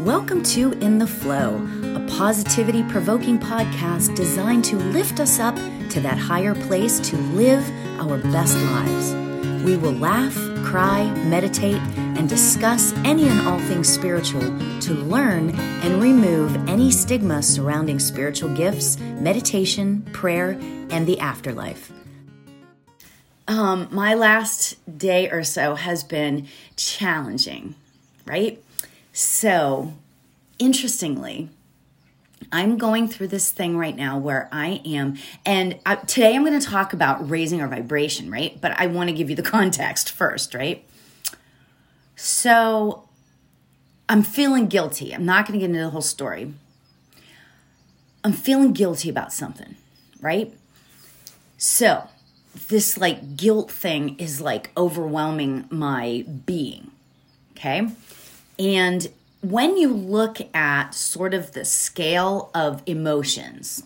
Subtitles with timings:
[0.00, 5.56] Welcome to In the Flow, a positivity provoking podcast designed to lift us up
[5.88, 7.66] to that higher place to live
[7.98, 9.14] our best lives.
[9.64, 10.34] We will laugh,
[10.66, 14.42] cry, meditate, and discuss any and all things spiritual
[14.80, 20.58] to learn and remove any stigma surrounding spiritual gifts, meditation, prayer,
[20.90, 21.90] and the afterlife.
[23.48, 27.76] Um, my last day or so has been challenging,
[28.26, 28.62] right?
[29.18, 29.94] So,
[30.58, 31.48] interestingly,
[32.52, 35.16] I'm going through this thing right now where I am,
[35.46, 38.60] and I, today I'm going to talk about raising our vibration, right?
[38.60, 40.86] But I want to give you the context first, right?
[42.14, 43.08] So,
[44.06, 45.14] I'm feeling guilty.
[45.14, 46.52] I'm not going to get into the whole story.
[48.22, 49.76] I'm feeling guilty about something,
[50.20, 50.52] right?
[51.56, 52.06] So,
[52.68, 56.90] this like guilt thing is like overwhelming my being,
[57.52, 57.88] okay?
[58.58, 59.08] And
[59.42, 63.82] when you look at sort of the scale of emotions,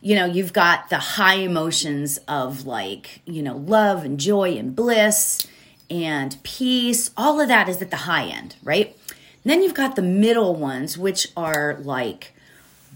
[0.00, 4.74] you know, you've got the high emotions of like, you know, love and joy and
[4.74, 5.46] bliss
[5.90, 7.10] and peace.
[7.16, 8.96] All of that is at the high end, right?
[9.08, 12.34] And then you've got the middle ones, which are like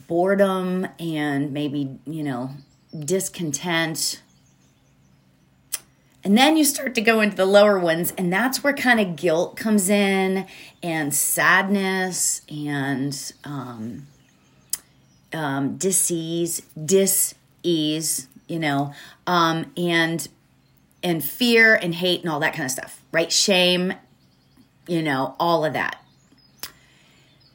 [0.08, 2.50] boredom and maybe, you know,
[2.98, 4.20] discontent,
[6.22, 9.16] and then you start to go into the lower ones, and that's where kind of
[9.16, 10.46] guilt comes in,
[10.82, 14.06] and sadness, and um,
[15.32, 18.92] um, disease, dis-ease, you know,
[19.26, 20.28] um, and
[21.02, 23.32] and fear and hate and all that kind of stuff, right?
[23.32, 23.94] Shame,
[24.86, 26.02] you know, all of that.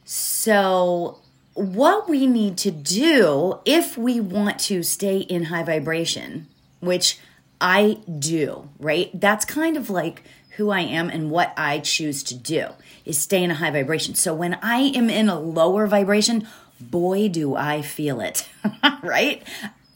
[0.06, 1.20] So,
[1.54, 6.48] what we need to do if we want to stay in high vibration,
[6.80, 7.20] which
[7.60, 9.10] I do, right?
[9.14, 12.68] That's kind of like who I am and what I choose to do
[13.04, 14.16] is stay in a high vibration.
[14.16, 16.48] So when I am in a lower vibration,
[16.80, 18.48] boy, do I feel it,
[19.04, 19.44] right?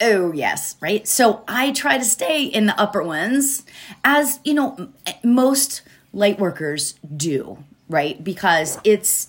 [0.00, 1.06] Oh, yes, right?
[1.06, 3.64] So I try to stay in the upper ones
[4.04, 4.88] as, you know,
[5.22, 5.82] most
[6.12, 8.22] light workers do, right?
[8.22, 9.28] Because it's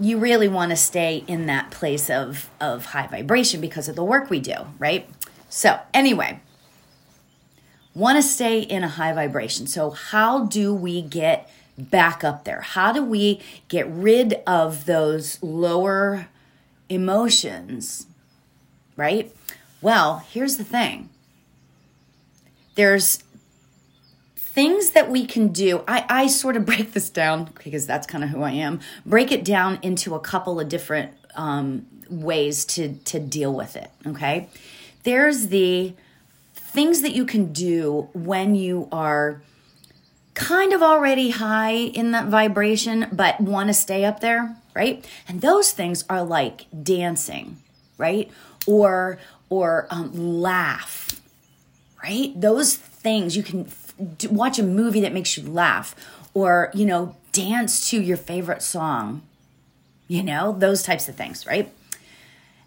[0.00, 4.02] you really want to stay in that place of of high vibration because of the
[4.02, 5.08] work we do, right?
[5.48, 6.40] So, anyway,
[7.94, 9.66] want to stay in a high vibration.
[9.66, 12.60] So, how do we get back up there?
[12.60, 16.28] How do we get rid of those lower
[16.88, 18.06] emotions?
[18.96, 19.34] Right?
[19.80, 21.10] Well, here's the thing
[22.74, 23.22] there's
[24.36, 25.82] things that we can do.
[25.86, 28.80] I, I sort of break this down because that's kind of who I am.
[29.04, 33.90] Break it down into a couple of different um, ways to to deal with it.
[34.06, 34.48] Okay,
[35.02, 35.94] there's the
[36.74, 39.40] things that you can do when you are
[40.34, 45.08] kind of already high in that vibration but want to stay up there, right?
[45.28, 47.58] And those things are like dancing,
[47.96, 48.28] right?
[48.66, 49.18] Or
[49.50, 51.20] or um, laugh,
[52.02, 52.32] right?
[52.34, 55.94] Those things you can f- watch a movie that makes you laugh,
[56.34, 59.22] or you know, dance to your favorite song.
[60.08, 61.72] You know, those types of things, right?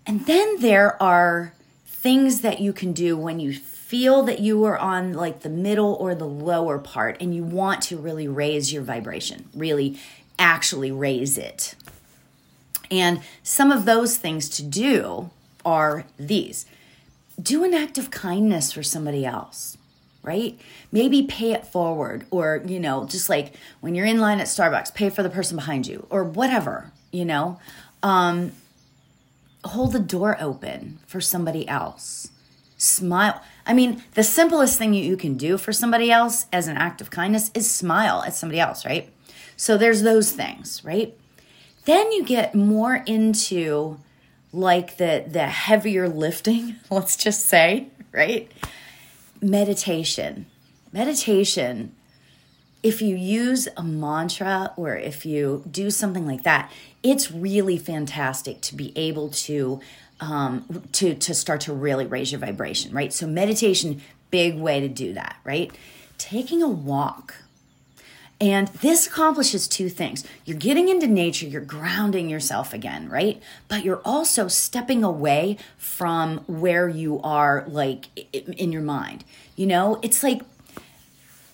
[0.05, 1.53] And then there are
[1.85, 5.93] things that you can do when you feel that you are on like the middle
[5.93, 9.97] or the lower part and you want to really raise your vibration, really
[10.37, 11.73] actually raise it.
[12.91, 15.29] And some of those things to do
[15.63, 16.65] are these
[17.41, 19.77] do an act of kindness for somebody else,
[20.21, 20.59] right?
[20.91, 24.93] Maybe pay it forward, or, you know, just like when you're in line at Starbucks,
[24.95, 27.59] pay for the person behind you, or whatever, you know.
[28.03, 28.51] Um,
[29.63, 32.31] hold the door open for somebody else
[32.77, 33.41] smile.
[33.65, 37.09] I mean, the simplest thing you can do for somebody else as an act of
[37.09, 39.11] kindness is smile at somebody else, right?
[39.55, 41.17] So there's those things, right?
[41.85, 43.99] Then you get more into
[44.53, 48.51] like the the heavier lifting, let's just say, right?
[49.41, 50.45] Meditation.
[50.93, 51.93] Meditation
[52.83, 56.71] if you use a mantra or if you do something like that,
[57.03, 59.81] it's really fantastic to be able to
[60.19, 63.13] um, to to start to really raise your vibration, right?
[63.13, 65.71] So meditation, big way to do that, right?
[66.17, 67.35] Taking a walk.
[68.39, 70.23] And this accomplishes two things.
[70.45, 73.41] You're getting into nature, you're grounding yourself again, right?
[73.67, 79.23] But you're also stepping away from where you are, like in your mind.
[79.55, 80.43] You know, it's like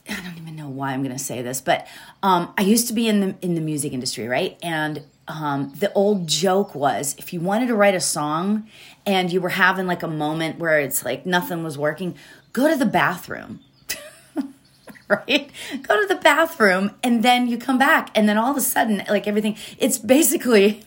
[0.09, 1.88] I don't even know why I'm going to say this, but
[2.21, 4.57] um, I used to be in the in the music industry, right?
[4.62, 8.68] And um, the old joke was if you wanted to write a song
[9.06, 12.16] and you were having like a moment where it's like nothing was working,
[12.52, 13.62] go to the bathroom.
[15.08, 15.50] right?
[15.81, 19.04] Go to the bathroom and then you come back and then all of a sudden
[19.10, 20.84] like everything it's basically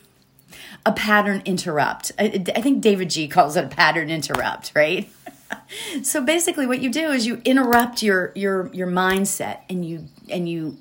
[0.85, 2.11] a pattern interrupt.
[2.17, 5.09] I, I think David G calls it a pattern interrupt, right?
[6.03, 10.47] so basically what you do is you interrupt your your your mindset and you and
[10.47, 10.77] you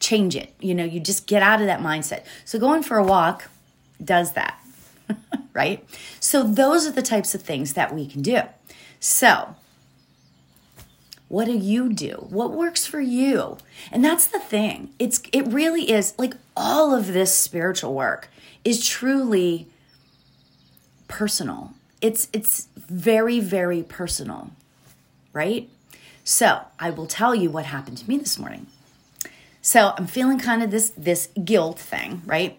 [0.00, 0.52] change it.
[0.58, 2.24] You know, you just get out of that mindset.
[2.44, 3.48] So going for a walk
[4.02, 4.58] does that.
[5.52, 5.84] right?
[6.18, 8.40] So those are the types of things that we can do.
[8.98, 9.56] So,
[11.28, 12.26] what do you do?
[12.28, 13.56] What works for you?
[13.92, 14.90] And that's the thing.
[14.98, 18.28] It's it really is like all of this spiritual work
[18.64, 19.68] is truly
[21.08, 21.72] personal.
[22.00, 24.50] It's it's very very personal.
[25.32, 25.70] Right?
[26.24, 28.66] So, I will tell you what happened to me this morning.
[29.62, 32.58] So, I'm feeling kind of this this guilt thing, right?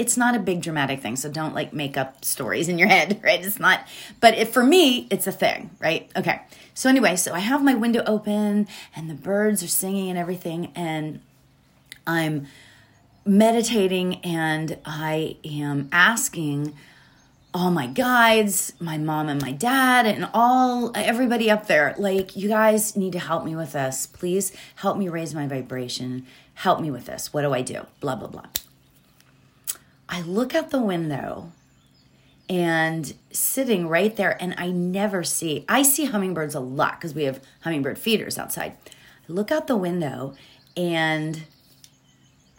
[0.00, 1.14] it's not a big dramatic thing.
[1.14, 3.44] So don't like make up stories in your head, right?
[3.44, 3.86] It's not,
[4.18, 6.10] but if for me, it's a thing, right?
[6.16, 6.40] Okay.
[6.72, 8.66] So anyway, so I have my window open
[8.96, 10.72] and the birds are singing and everything.
[10.74, 11.20] And
[12.06, 12.46] I'm
[13.26, 16.74] meditating and I am asking
[17.52, 22.48] all my guides, my mom and my dad, and all everybody up there, like, you
[22.48, 24.06] guys need to help me with this.
[24.06, 26.26] Please help me raise my vibration.
[26.54, 27.32] Help me with this.
[27.32, 27.86] What do I do?
[28.00, 28.46] Blah, blah, blah.
[30.08, 31.52] I look out the window
[32.48, 37.24] and sitting right there, and I never see, I see hummingbirds a lot because we
[37.24, 38.72] have hummingbird feeders outside.
[39.28, 40.34] I look out the window
[40.76, 41.44] and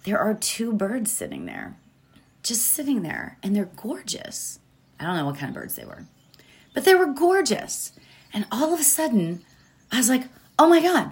[0.04, 1.76] there are two birds sitting there,
[2.42, 4.60] just sitting there, and they're gorgeous.
[5.02, 6.06] I don't know what kind of birds they were,
[6.74, 7.92] but they were gorgeous.
[8.34, 9.44] And all of a sudden,
[9.92, 10.26] I was like,
[10.60, 11.12] oh my God.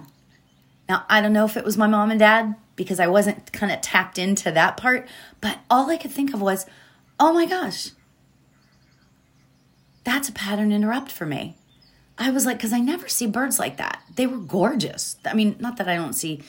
[0.88, 3.72] Now, I don't know if it was my mom and dad because I wasn't kind
[3.72, 5.08] of tapped into that part.
[5.40, 6.66] But all I could think of was,
[7.18, 7.90] oh my gosh,
[10.04, 11.56] that's a pattern interrupt for me.
[12.16, 14.02] I was like, because I never see birds like that.
[14.14, 15.16] They were gorgeous.
[15.24, 16.42] I mean, not that I don't see,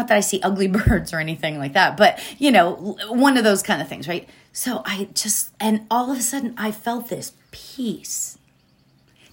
[0.00, 3.44] not that I see ugly birds or anything like that, but you know, one of
[3.44, 4.28] those kind of things, right?
[4.52, 8.38] So I just, and all of a sudden I felt this peace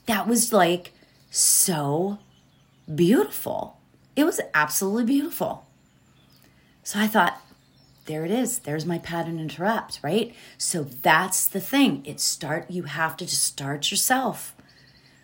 [0.05, 0.91] that was like
[1.31, 2.19] so
[2.93, 3.77] beautiful.
[4.15, 5.65] It was absolutely beautiful.
[6.83, 7.41] So I thought,
[8.05, 8.59] there it is.
[8.59, 10.33] There's my pattern interrupt, right?
[10.57, 12.05] So that's the thing.
[12.05, 14.55] It start you have to just start yourself.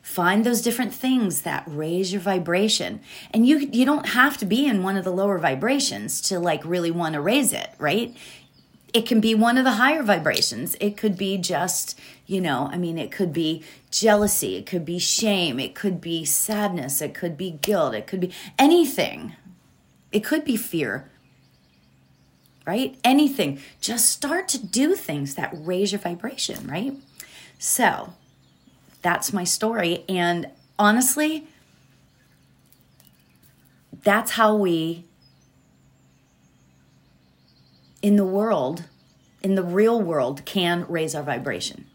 [0.03, 2.99] Find those different things that raise your vibration.
[3.31, 6.63] And you you don't have to be in one of the lower vibrations to like
[6.65, 8.13] really want to raise it, right?
[8.93, 10.75] It can be one of the higher vibrations.
[10.81, 11.97] It could be just,
[12.27, 16.25] you know, I mean, it could be jealousy, it could be shame, it could be
[16.25, 19.33] sadness, it could be guilt, it could be anything.
[20.11, 21.09] It could be fear
[22.65, 22.97] right?
[23.03, 23.59] Anything.
[23.81, 26.93] Just start to do things that raise your vibration, right?
[27.59, 28.13] So
[29.03, 30.03] that's my story.
[30.09, 31.45] And honestly,
[34.03, 35.05] that's how we,
[38.01, 38.85] in the world,
[39.43, 41.85] in the real world, can raise our vibration,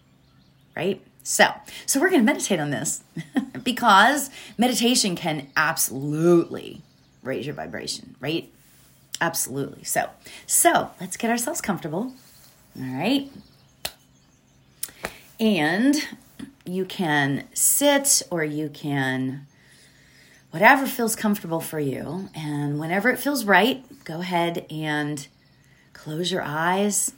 [0.76, 1.02] right?
[1.24, 1.48] So,
[1.84, 3.02] so we're going to meditate on this
[3.64, 6.82] because meditation can absolutely
[7.22, 8.50] raise your vibration, right?
[9.20, 9.84] Absolutely.
[9.84, 10.08] So,
[10.46, 12.12] so let's get ourselves comfortable.
[12.78, 13.30] All right.
[15.40, 15.96] And
[16.68, 19.46] you can sit or you can
[20.50, 22.28] whatever feels comfortable for you.
[22.34, 25.26] And whenever it feels right, go ahead and
[25.92, 27.12] close your eyes.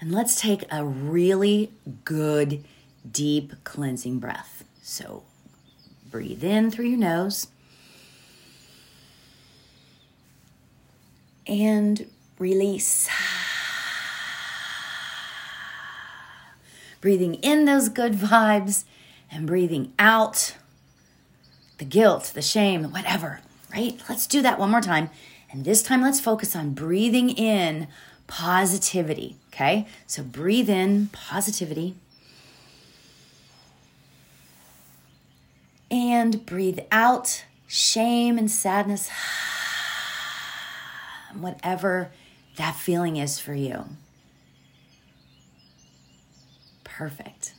[0.00, 1.72] And let's take a really
[2.04, 2.64] good,
[3.10, 4.64] deep cleansing breath.
[4.82, 5.22] So
[6.10, 7.48] breathe in through your nose.
[11.50, 12.06] and
[12.38, 13.10] release.
[17.00, 18.84] Breathing in those good vibes
[19.30, 20.56] and breathing out
[21.78, 23.40] the guilt, the shame, whatever,
[23.72, 24.00] right?
[24.08, 25.10] Let's do that one more time.
[25.50, 27.88] And this time, let's focus on breathing in
[28.26, 29.86] positivity, okay?
[30.06, 31.96] So breathe in positivity.
[35.90, 39.10] And breathe out shame and sadness
[41.34, 42.10] whatever
[42.56, 43.86] that feeling is for you.
[47.00, 47.54] Perfect.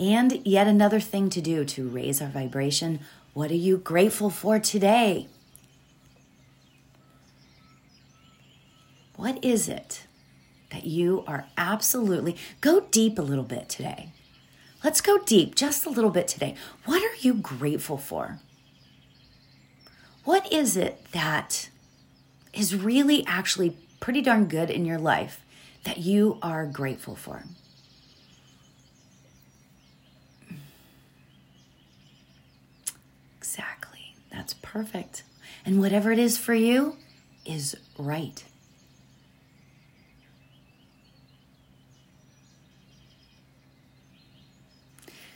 [0.00, 2.98] And yet another thing to do to raise our vibration.
[3.32, 5.28] What are you grateful for today?
[9.14, 10.08] What is it
[10.72, 14.10] that you are absolutely go deep a little bit today?
[14.82, 16.56] Let's go deep just a little bit today.
[16.86, 18.40] What are you grateful for?
[20.24, 21.70] What is it that
[22.52, 25.44] is really actually pretty darn good in your life
[25.84, 27.44] that you are grateful for.
[33.38, 34.14] Exactly.
[34.30, 35.24] That's perfect.
[35.64, 36.96] And whatever it is for you
[37.44, 38.44] is right.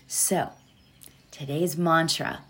[0.07, 0.51] So,
[1.31, 2.43] today's mantra,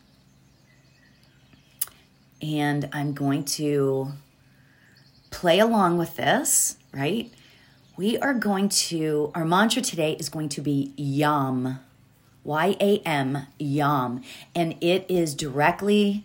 [2.43, 4.13] and I'm going to
[5.31, 7.33] play along with this, right?
[7.97, 11.79] We are going to, our mantra today is going to be YAM.
[12.43, 14.23] Y A M, YAM.
[14.55, 16.25] And it is directly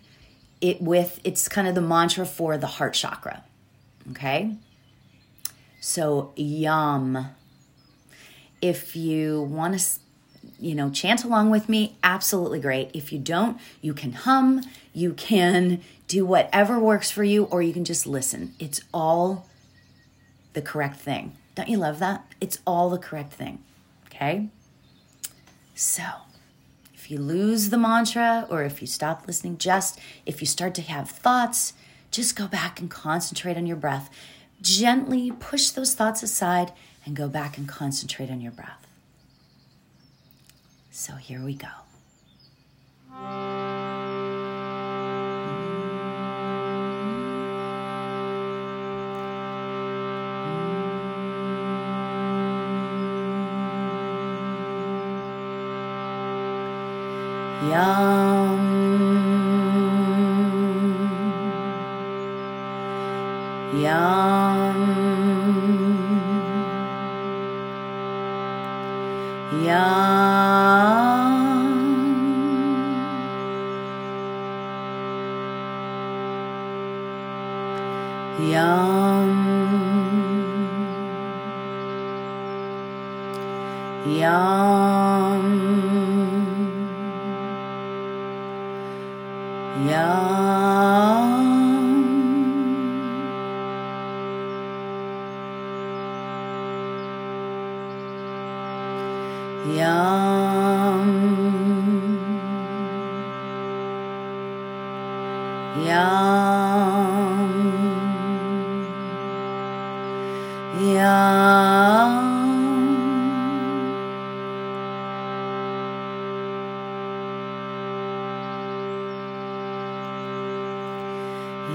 [0.60, 3.44] it with it's kind of the mantra for the heart chakra.
[4.10, 4.56] Okay?
[5.80, 7.28] So yam.
[8.60, 9.86] If you want to
[10.58, 12.90] you know, chant along with me, absolutely great.
[12.92, 14.62] If you don't, you can hum,
[14.92, 18.54] you can do whatever works for you, or you can just listen.
[18.58, 19.46] It's all
[20.52, 21.36] the correct thing.
[21.54, 22.24] Don't you love that?
[22.40, 23.62] It's all the correct thing.
[24.06, 24.48] Okay?
[25.74, 26.04] So,
[26.94, 30.82] if you lose the mantra or if you stop listening, just if you start to
[30.82, 31.72] have thoughts,
[32.10, 34.10] just go back and concentrate on your breath.
[34.60, 36.72] Gently push those thoughts aside
[37.04, 38.86] and go back and concentrate on your breath.
[40.90, 41.68] So here we go.
[57.62, 58.60] Yum.
[63.74, 64.80] Yum.
[69.62, 70.19] Yum.
[99.66, 101.06] Yam.
[105.84, 106.30] Yam.
[110.80, 112.30] Yam.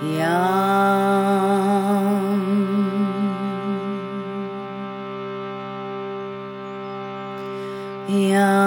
[0.02, 0.26] Yum.
[8.10, 8.65] Yum.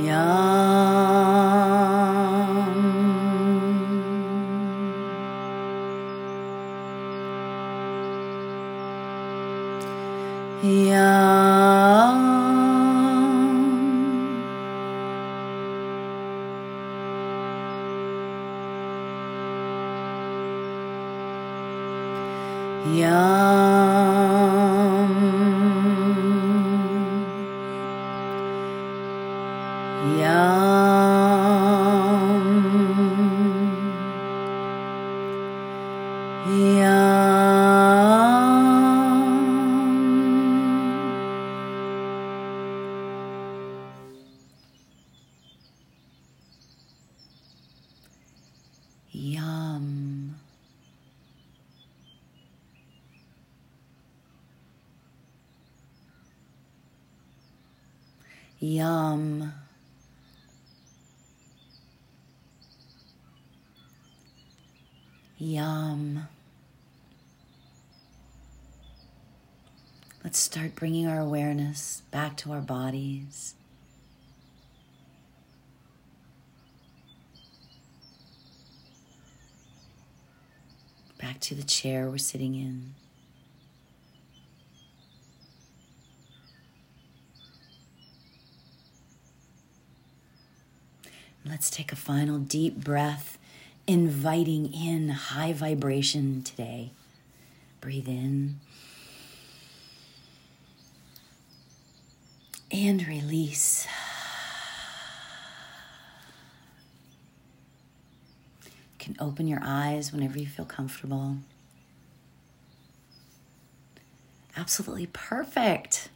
[0.00, 0.51] 呀。
[58.62, 59.52] Yum.
[65.36, 66.28] Yum.
[70.22, 73.56] Let's start bringing our awareness back to our bodies.
[81.18, 82.94] back to the chair we're sitting in.
[91.52, 93.36] Let's take a final deep breath,
[93.86, 96.92] inviting in high vibration today.
[97.82, 98.58] Breathe in
[102.70, 103.86] and release.
[108.64, 111.36] You can open your eyes whenever you feel comfortable.
[114.56, 116.08] Absolutely perfect.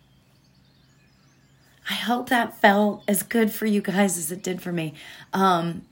[1.88, 4.94] I hope that felt as good for you guys as it did for me.
[5.32, 5.82] Um,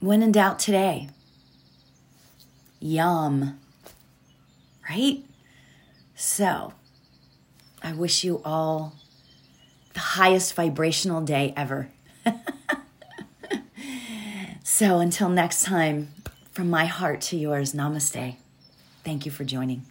[0.00, 1.08] when in doubt today,
[2.80, 3.60] yum,
[4.90, 5.24] right?
[6.16, 6.72] So,
[7.82, 8.94] I wish you all
[9.94, 11.88] the highest vibrational day ever.
[14.64, 16.08] so, until next time,
[16.50, 18.36] from my heart to yours, namaste.
[19.04, 19.84] Thank you for joining.